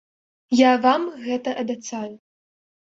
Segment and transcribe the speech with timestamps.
[0.59, 2.13] Я вам гэта абяцаю.